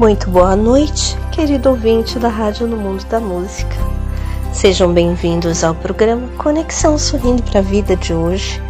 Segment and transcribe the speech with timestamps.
[0.00, 3.76] Muito boa noite, querido ouvinte da Rádio no Mundo da Música.
[4.50, 8.62] Sejam bem-vindos ao programa Conexão Sorrindo para a Vida de hoje,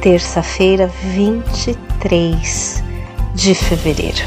[0.00, 2.82] terça-feira, 23
[3.32, 4.24] de fevereiro.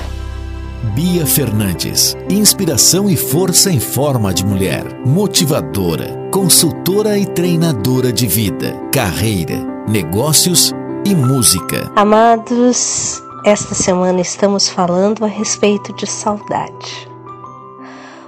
[0.93, 8.71] Bia Fernandes, inspiração e força em forma de mulher, motivadora, consultora e treinadora de vida,
[8.93, 9.57] carreira,
[9.89, 10.73] negócios
[11.05, 11.91] e música.
[11.97, 17.07] Amados, esta semana estamos falando a respeito de saudade.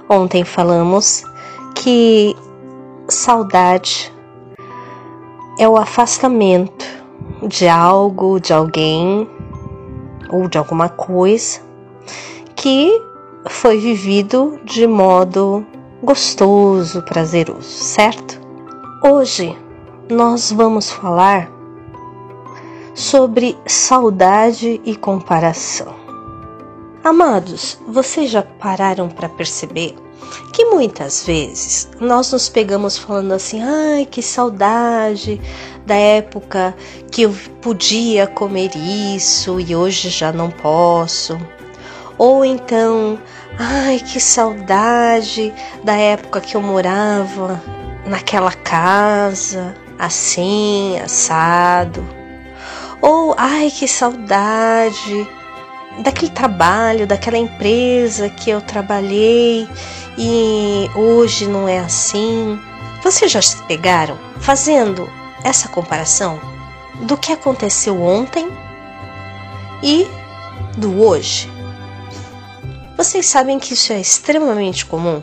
[0.08, 1.24] Ontem falamos
[1.74, 2.36] que
[3.08, 4.14] saudade
[5.58, 6.86] é o afastamento
[7.42, 9.28] de algo, de alguém
[10.30, 11.60] ou de alguma coisa
[12.54, 13.02] que
[13.48, 15.66] foi vivido de modo
[16.00, 18.40] gostoso, prazeroso, certo?
[19.02, 19.58] Hoje
[20.08, 21.57] nós vamos falar
[22.98, 25.94] sobre saudade e comparação.
[27.04, 29.94] Amados, vocês já pararam para perceber
[30.52, 35.40] que muitas vezes nós nos pegamos falando assim: ai, que saudade
[35.86, 36.74] da época
[37.08, 37.32] que eu
[37.62, 41.38] podia comer isso e hoje já não posso.
[42.18, 43.16] Ou então,
[43.60, 45.54] ai, que saudade
[45.84, 47.62] da época que eu morava
[48.04, 52.17] naquela casa, assim, assado
[53.00, 55.28] ou, ai, que saudade
[56.02, 59.68] daquele trabalho, daquela empresa que eu trabalhei
[60.16, 62.58] e hoje não é assim.
[63.02, 65.08] Vocês já se pegaram fazendo
[65.44, 66.40] essa comparação
[67.02, 68.48] do que aconteceu ontem
[69.82, 70.06] e
[70.76, 71.50] do hoje?
[72.96, 75.22] Vocês sabem que isso é extremamente comum?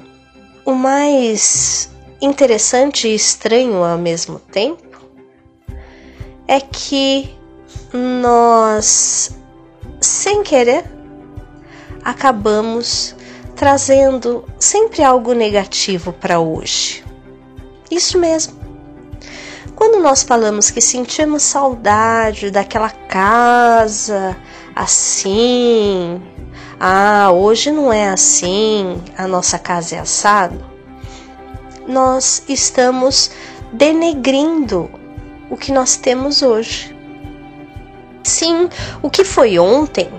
[0.64, 1.91] O mais
[2.22, 4.97] interessante e estranho ao mesmo tempo
[6.47, 7.35] é que
[7.94, 9.31] nós,
[10.02, 10.86] sem querer,
[12.03, 13.16] acabamos
[13.56, 17.03] trazendo sempre algo negativo para hoje.
[17.90, 18.53] Isso mesmo.
[19.75, 24.35] Quando nós falamos que sentimos saudade daquela casa
[24.75, 26.22] assim,
[26.80, 30.64] ah, hoje não é assim, a nossa casa é assado,
[31.88, 33.31] nós estamos
[33.72, 34.90] denegrindo
[35.50, 36.95] o que nós temos hoje.
[38.25, 38.69] Sim,
[39.03, 40.09] o que foi ontem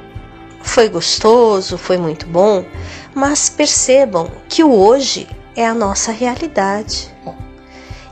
[0.62, 2.65] foi gostoso, foi muito bom,
[3.12, 7.12] mas percebam que o hoje é a nossa realidade.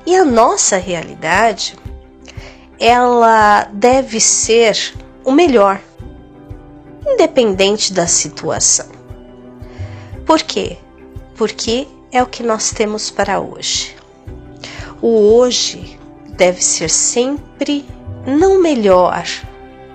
[0.04, 1.76] E a nossa realidade,
[2.76, 4.76] ela deve ser
[5.24, 5.80] o melhor,
[7.06, 8.88] independente da situação.
[10.26, 10.76] Por quê?
[11.36, 13.94] Porque é o que nós temos para hoje.
[15.00, 15.96] O hoje
[16.36, 17.86] deve ser sempre
[18.26, 19.24] não melhor,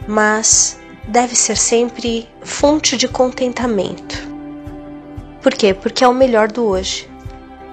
[0.10, 4.28] mas deve ser sempre fonte de contentamento.
[5.40, 5.72] Por quê?
[5.72, 7.08] Porque é o melhor do hoje.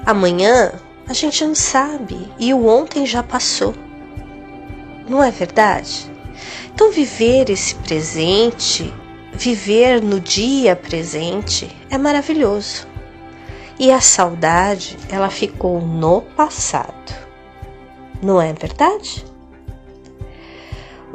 [0.04, 0.74] Amanhã
[1.08, 3.74] a gente não sabe e o ontem já passou.
[5.08, 6.12] Não é verdade?
[6.74, 8.92] Então, viver esse presente,
[9.32, 12.86] viver no dia presente é maravilhoso.
[13.78, 17.15] E a saudade, ela ficou no passado.
[18.22, 19.24] Não é verdade?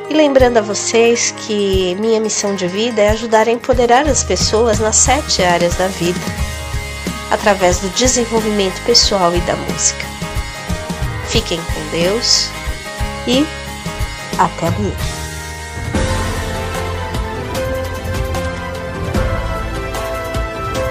[0.08, 4.78] E lembrando a vocês que minha missão de vida é ajudar a empoderar as pessoas
[4.78, 6.18] nas sete áreas da vida,
[7.30, 10.06] através do desenvolvimento pessoal e da música.
[11.28, 12.48] Fiquem com Deus
[13.26, 13.46] e
[14.38, 15.17] até amanhã.